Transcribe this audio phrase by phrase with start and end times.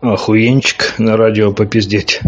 [0.00, 2.20] охуенчик на радио попиздеть.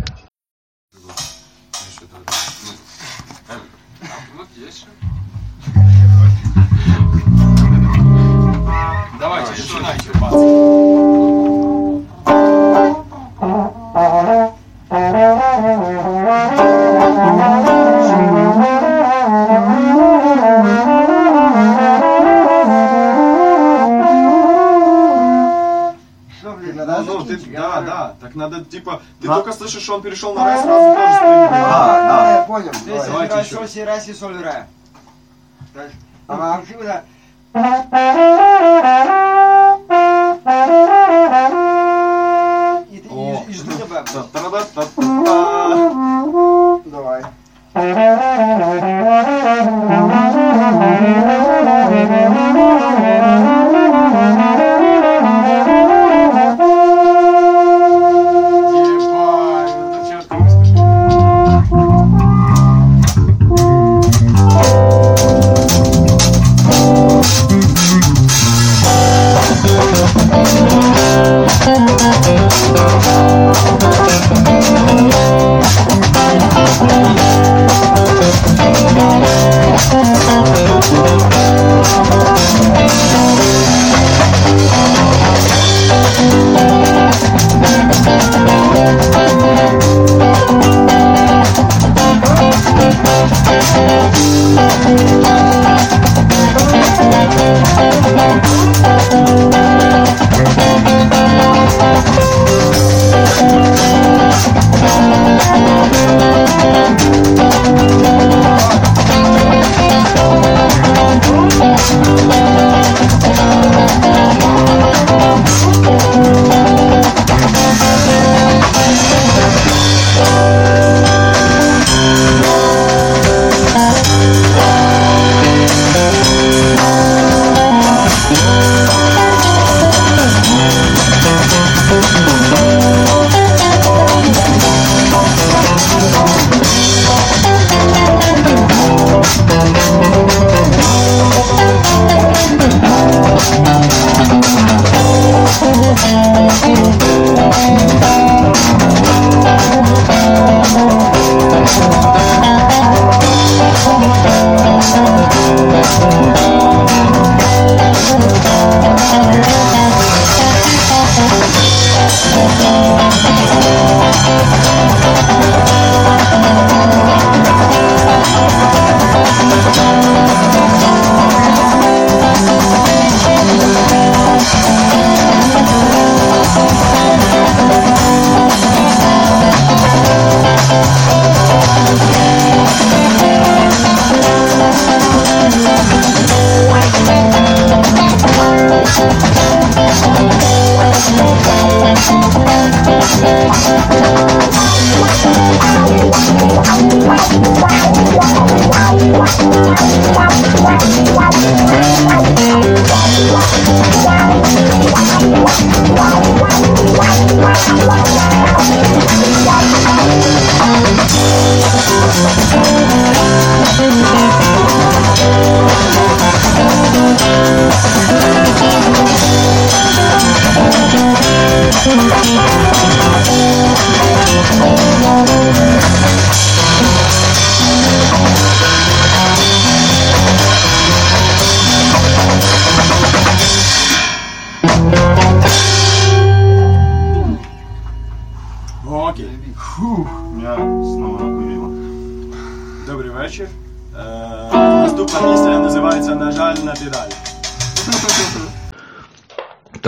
[33.79, 34.78] Играет еще.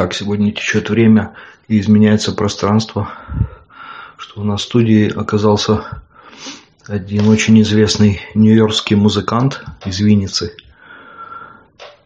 [0.00, 1.34] Так, сегодня течет время
[1.68, 3.12] и изменяется пространство,
[4.16, 6.00] что у нас в студии оказался
[6.86, 10.56] один очень известный нью-йоркский музыкант из Винницы.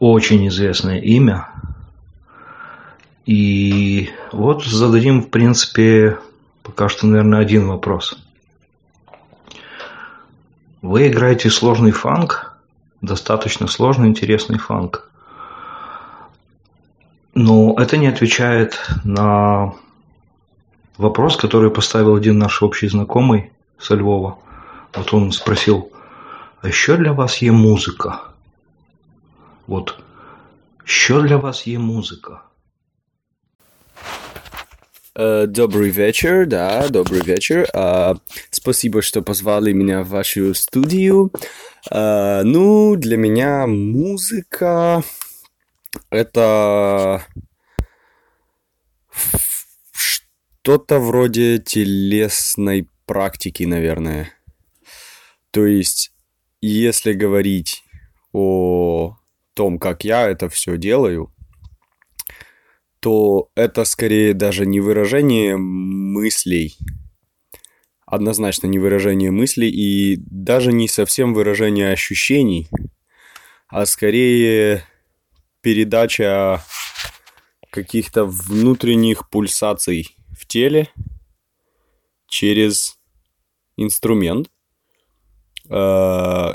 [0.00, 1.50] Очень известное имя.
[3.26, 6.18] И вот зададим, в принципе,
[6.64, 8.18] пока что, наверное, один вопрос.
[10.82, 12.56] Вы играете сложный фанк,
[13.00, 15.12] достаточно сложный, интересный фанк.
[17.34, 19.74] Но это не отвечает на
[20.96, 24.38] вопрос, который поставил один наш общий знакомый со Львова.
[24.94, 25.90] Вот он спросил,
[26.62, 28.20] а що для вас є музика?
[29.66, 29.98] Вот,
[30.84, 32.40] що для вас є музика?
[35.16, 37.68] Э, Добрый вечер, да, добрый вечер.
[37.72, 38.16] А,
[38.50, 41.30] Спасибо, что позвали меня в вашу студию.
[41.90, 45.04] А, Ну, для меня музыка
[46.10, 47.26] это
[49.92, 54.32] что-то вроде телесной практики, наверное.
[55.50, 56.12] То есть,
[56.60, 57.84] если говорить
[58.32, 59.16] о
[59.54, 61.32] том, как я это все делаю,
[63.00, 66.78] то это скорее даже не выражение мыслей,
[68.06, 72.68] однозначно не выражение мыслей и даже не совсем выражение ощущений,
[73.68, 74.84] а скорее
[75.64, 76.62] передача
[77.70, 80.90] каких-то внутренних пульсаций в теле
[82.28, 82.98] через
[83.78, 84.50] инструмент,
[85.70, 86.52] э,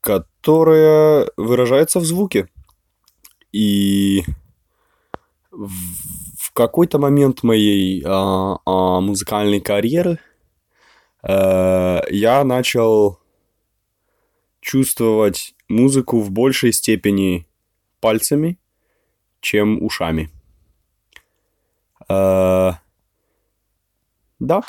[0.00, 2.48] которая выражается в звуке.
[3.50, 4.22] И
[5.50, 10.20] в какой-то момент моей а, а, музыкальной карьеры
[11.24, 13.18] э, я начал
[14.60, 17.46] чувствовать музыку в большей степени
[18.02, 18.58] пальцами,
[19.40, 20.28] чем ушами.
[22.08, 22.72] Э,
[24.40, 24.62] да.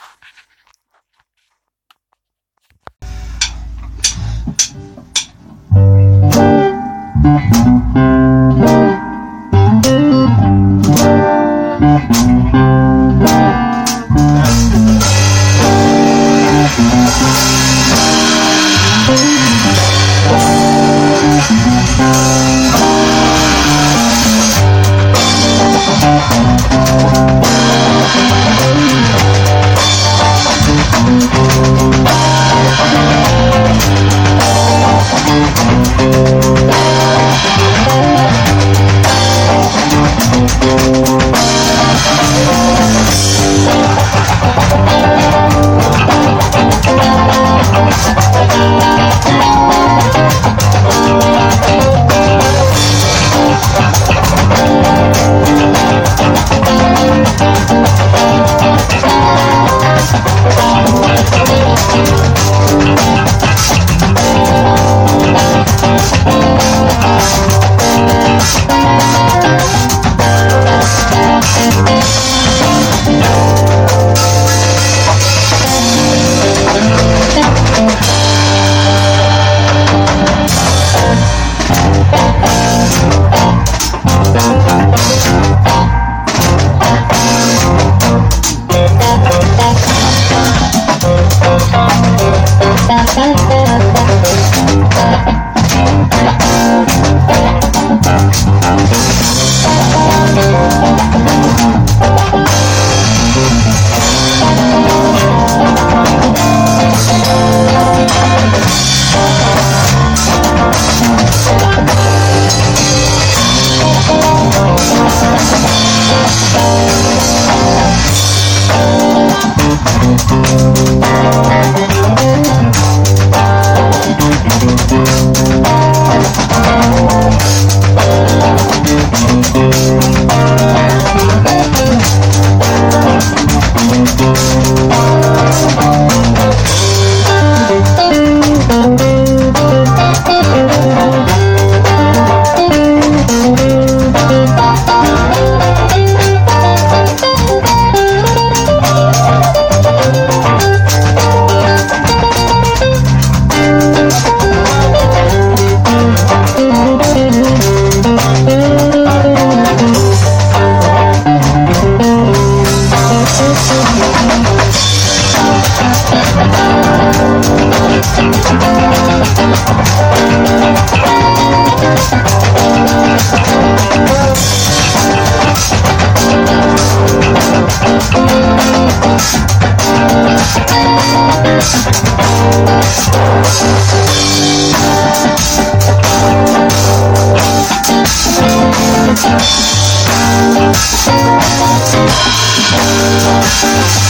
[193.64, 194.03] Thank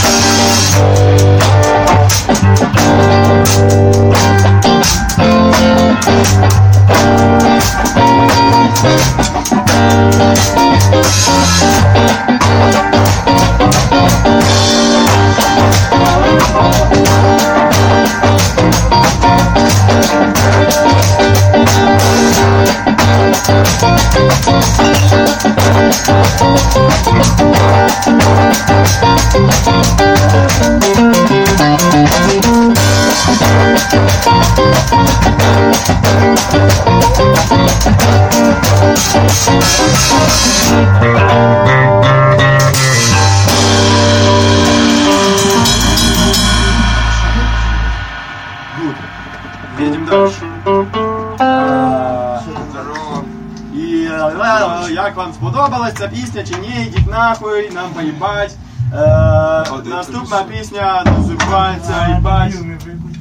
[55.23, 58.55] вам сподобалась ця пісня чи ні, йдіть нахуй, нам поїбать.
[58.93, 62.53] Е, наступна пісня називається «Їбать».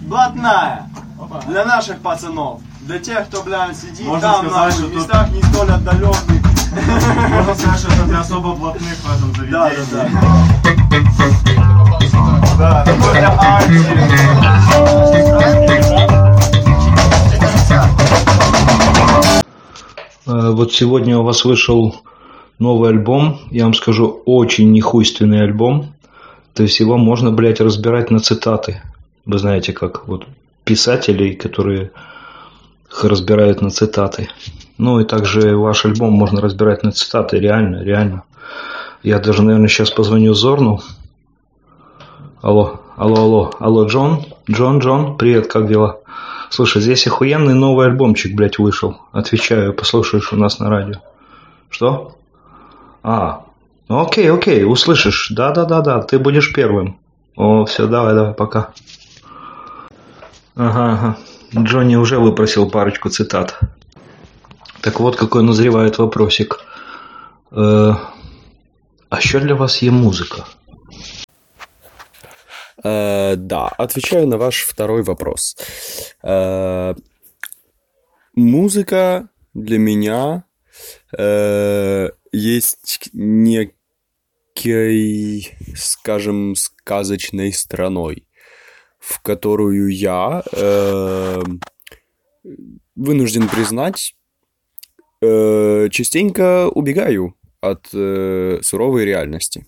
[0.02, 0.78] Блатная.
[1.48, 2.60] Для наших пацанов.
[2.80, 5.70] Для тех, кто, блядь, сидит Можно там, сказать, нахуй, что в тут- местах не столь
[5.70, 6.42] отдаленных.
[7.30, 9.86] Можно сказать, что это для особо блатных в этом Да, заведении.
[9.92, 10.08] да,
[12.58, 12.58] да.
[12.58, 13.78] Да, такой для арти.
[20.25, 22.01] Вот сегодня у вас вышел
[22.57, 23.39] новый альбом.
[23.51, 25.93] Я вам скажу, очень нехуйственный альбом.
[26.53, 28.81] То есть его можно, блядь, разбирать на цитаты.
[29.25, 30.25] Вы знаете, как вот
[30.63, 31.91] писателей, которые
[32.89, 34.29] их разбирают на цитаты.
[34.77, 37.39] Ну и также ваш альбом можно разбирать на цитаты.
[37.39, 38.23] Реально, реально.
[39.01, 40.79] Я даже, наверное, сейчас позвоню Зорну.
[42.41, 45.99] Алло, алло, алло, алло, Джон, Джон, Джон, привет, как дела?
[46.53, 48.99] Слушай, здесь охуенный новый альбомчик, блядь, вышел.
[49.11, 51.01] Отвечаю, послушаешь у нас на радио.
[51.71, 52.15] Что?
[53.01, 53.45] А,
[53.89, 55.31] ну окей, окей, услышишь.
[55.31, 56.99] Да-да-да-да, ты будешь первым.
[57.35, 58.69] О, все, давай, давай, пока.
[60.55, 61.17] Ага, ага.
[61.57, 63.59] Джонни уже выпросил парочку цитат.
[64.81, 66.59] Так вот, какой назревает вопросик.
[67.51, 67.95] Э,
[69.09, 70.45] а що для вас є музика?
[72.83, 75.55] Э, да, отвечаю на ваш второй вопрос.
[76.21, 76.93] Э,
[78.35, 80.43] музыка для меня
[81.17, 83.71] э, есть некой,
[85.75, 88.27] скажем, сказочной страной,
[88.99, 90.43] в которую я
[92.95, 94.15] вынужден признать,
[95.21, 99.65] частенько убегаю от суровой реальности.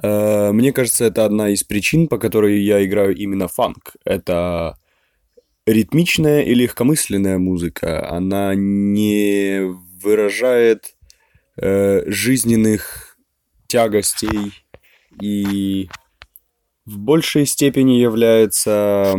[0.00, 3.96] Э, Мне кажется, это одна из причин, по которой я играю именно фанк.
[4.04, 4.78] Это
[5.66, 8.08] ритмичная и легкомысленная музыка.
[8.10, 9.60] Она не
[10.00, 10.96] выражает
[11.56, 13.16] э, жизненных
[13.66, 14.52] тягостей
[15.20, 15.88] и
[16.84, 19.16] в большей степени является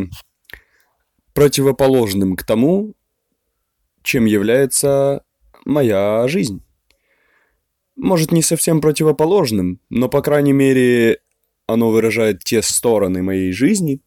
[1.34, 2.94] противоположным к тому,
[4.04, 5.24] чем является
[5.66, 6.63] моя жизнь
[7.96, 11.20] может, не совсем противоположным, но, по крайней мере,
[11.68, 14.02] оно выражает те стороны моей жизни,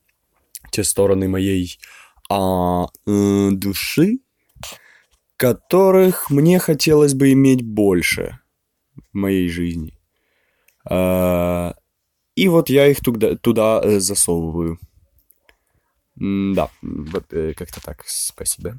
[0.71, 1.79] те стороны моей
[2.29, 4.19] а, э, души,
[5.37, 8.39] которых мне хотелось бы иметь больше
[9.13, 9.99] в моей жизни.
[10.89, 11.75] А,
[12.35, 14.79] и вот я их туда, туда э, засовываю.
[16.17, 16.71] Да,
[17.31, 18.79] э, как-то так, спасибо.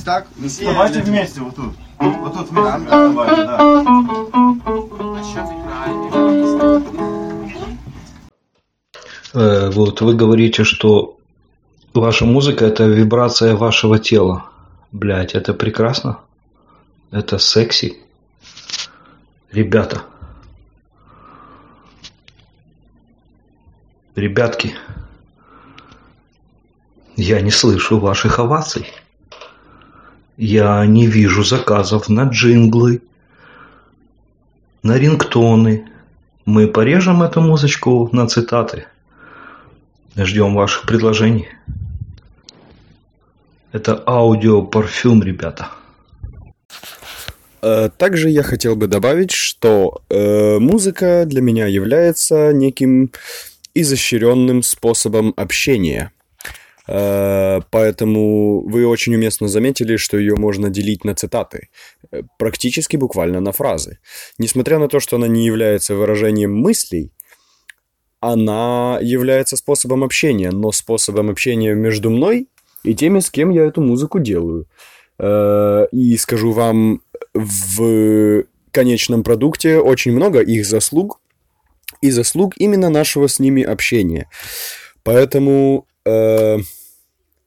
[0.00, 0.26] Ось так?
[0.62, 1.74] Давайте вместе, вот тут.
[1.98, 2.88] Вот тут вместе.
[2.88, 3.58] Давайте, да.
[9.34, 11.18] Э, вот вы говорите, что
[11.92, 14.46] ваша музыка это вибрация вашего тела.
[14.90, 16.20] Блять, это прекрасно.
[17.10, 17.98] Это секси.
[19.52, 20.02] Ребята.
[24.16, 24.74] Ребятки.
[27.16, 28.86] Я не слышу ваших оваций.
[30.42, 33.02] Я не вижу заказов на джинглы,
[34.82, 35.84] на рингтоны.
[36.46, 38.86] Мы порежем эту музычку на цитаты.
[40.16, 41.48] Ждем ваших предложений.
[43.72, 45.68] Это аудио-парфюм, ребята.
[47.60, 53.12] Э, Также я хотел бы добавить, что э, музыка для меня является неким
[53.74, 56.12] изощренным способом общения.
[56.88, 61.68] Э, Поэтому вы очень уместно заметили, что ее можно делить на цитаты,
[62.10, 63.98] э, практически буквально на фразы.
[64.38, 67.12] Несмотря на то, что она не является выражением мыслей,
[68.20, 72.48] она является способом общения, но способом общения между мной
[72.84, 74.66] и теми, с кем я эту музыку делаю.
[75.18, 77.00] Э, И скажу вам,
[77.34, 81.20] в конечном продукте очень много их заслуг
[82.00, 84.28] и заслуг именно нашего с ними общения.
[85.02, 86.58] Поэтому э,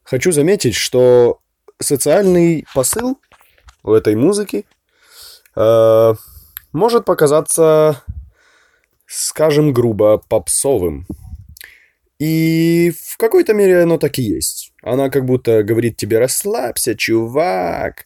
[0.03, 1.39] хочу заметить, что
[1.79, 3.19] социальный посыл
[3.83, 4.65] у этой музыки
[5.55, 6.13] э,
[6.71, 8.01] может показаться,
[9.05, 11.05] скажем грубо, попсовым.
[12.19, 14.71] И в какой-то мере оно так и есть.
[14.81, 18.05] Она как будто говорит тебе «расслабься, чувак».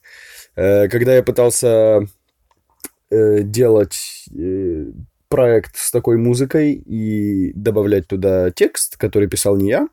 [0.55, 2.07] Э, Когда я пытался
[3.11, 4.85] э, делать э,
[5.29, 9.87] проект с такой музыкой и добавлять туда текст, который писал не я,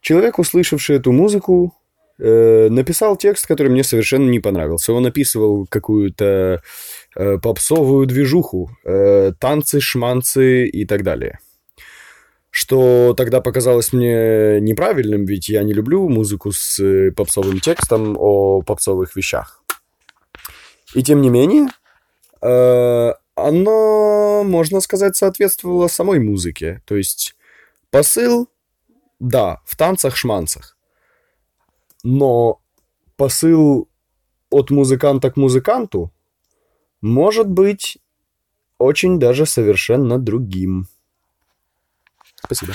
[0.00, 1.74] человек, услышавший эту музыку,
[2.18, 4.92] э, написал текст, который мне совершенно не понравился.
[4.92, 6.62] Он описывал какую-то
[7.16, 11.38] э, попсовую движуху, э, танцы, шманцы и так далее.
[12.50, 18.62] Что тогда показалось мне неправильным, ведь я не люблю музыку с э, попсовым текстом о
[18.62, 19.62] попсовых вещах.
[20.94, 21.68] И тем не менее,
[22.40, 26.80] э, оно, можно сказать, соответствовало самой музыке.
[26.86, 27.36] То есть
[27.90, 28.48] посыл,
[29.18, 30.76] да, в танцах-шманцах.
[32.02, 32.60] Но
[33.16, 33.88] посыл
[34.50, 36.12] от музыканта к музыканту
[37.00, 37.98] может быть
[38.78, 40.86] очень даже совершенно другим.
[42.44, 42.74] Спасибо.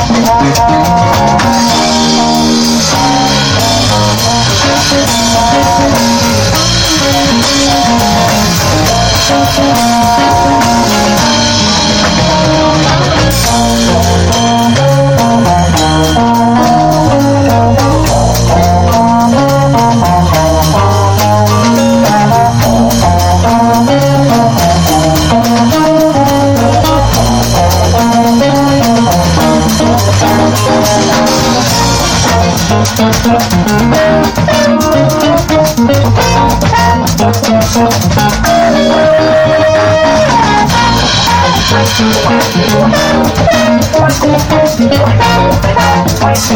[0.00, 0.29] Thank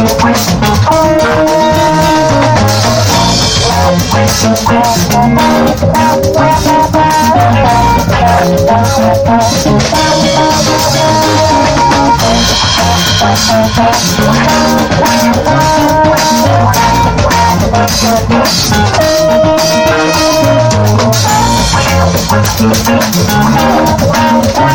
[0.05, 0.41] Wow,
[24.01, 24.74] wow, wow.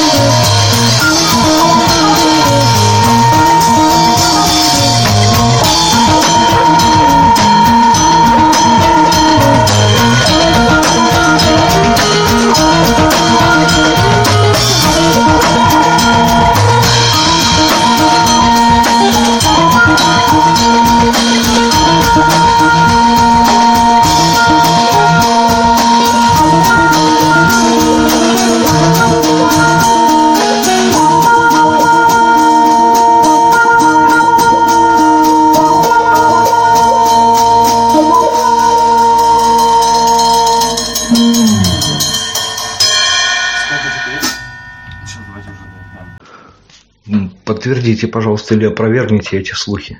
[47.45, 49.99] Подтвердите, пожалуйста, или опровергните эти слухи.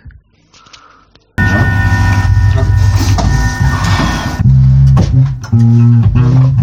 [5.54, 6.61] Mm-hmm.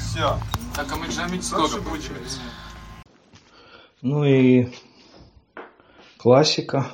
[0.00, 0.38] Все.
[0.74, 1.80] Так, а мы джамить сколько?
[4.02, 4.72] Ну и
[6.18, 6.86] классика.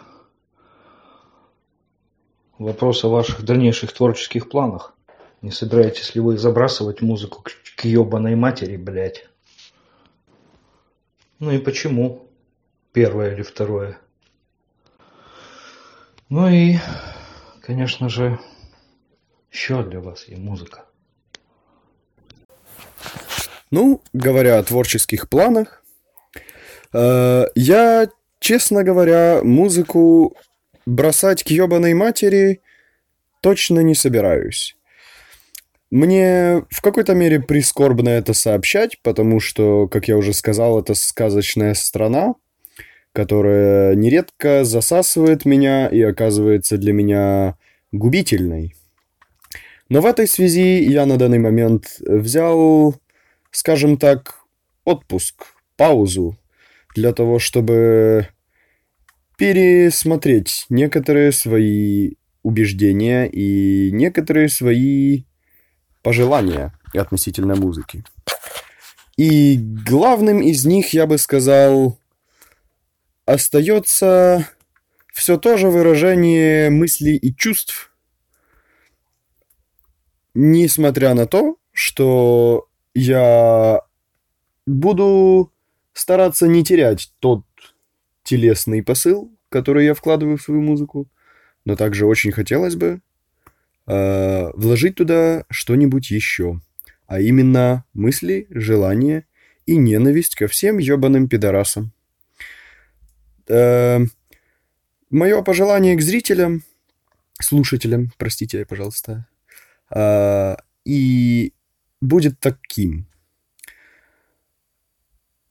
[2.63, 4.95] Вопрос о ваших дальнейших творческих планах.
[5.41, 7.43] Не собираетесь ли вы забрасывать музыку
[7.77, 9.27] к, ебаной матери, блядь?
[11.41, 12.29] Ну и почему?
[12.93, 13.99] Первое или второе?
[16.29, 16.77] Ну и,
[17.63, 18.39] конечно же,
[19.51, 20.85] еще для вас и музыка.
[23.73, 25.83] Ну, говоря о творческих планах,
[26.93, 28.09] э, я,
[28.39, 30.37] честно говоря, музыку
[30.87, 32.61] бросать к ебаной матери
[33.41, 34.77] точно не собираюсь.
[35.91, 41.75] Мне в какой-то мере прискорбно это сообщать, потому что, как я уже сказал, это сказочная
[41.75, 42.35] страна,
[43.13, 47.57] которая нередко засасывает меня и оказывается для меня
[47.93, 48.75] губительной.
[49.91, 52.95] Но в этой связи я на данный момент взял,
[53.51, 54.37] скажем так,
[54.85, 55.45] отпуск,
[55.77, 56.39] паузу
[56.95, 58.29] для того, чтобы
[59.43, 62.13] пересмотреть некоторые свои
[62.45, 65.25] убеждения и некоторые свои
[66.01, 68.05] пожелания относительно музыки.
[69.17, 71.99] И главным из них, я бы сказал,
[73.27, 74.49] остается
[75.13, 77.93] все то же выражение мыслей и чувств,
[80.35, 83.81] несмотря на то, что я
[84.67, 85.53] буду
[85.95, 87.43] стараться не терять тот
[88.23, 91.09] телесный посыл, который я вкладываю в свою музыку,
[91.65, 93.01] но также очень хотелось бы
[93.87, 96.61] э, вложить туда что-нибудь еще,
[97.07, 99.27] а именно мысли, желания
[99.67, 101.93] и ненависть ко всем ебаным пидорасам.
[103.49, 104.01] Э,
[105.11, 106.63] мое пожелание к зрителям,
[107.41, 109.27] слушателям, простите, пожалуйста,
[109.95, 111.53] э, и
[112.01, 113.07] будет таким.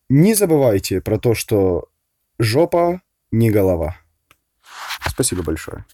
[0.09, 1.90] Не забывайте про то, что
[2.41, 3.95] жопа не голова.
[5.07, 5.85] Спасибо большое.